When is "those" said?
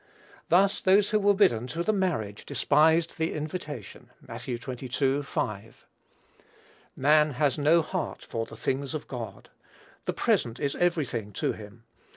0.81-1.11